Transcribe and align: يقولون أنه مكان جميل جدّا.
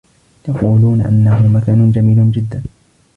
يقولون 0.47 1.01
أنه 1.01 1.47
مكان 1.47 1.91
جميل 1.91 2.31
جدّا. 2.31 2.63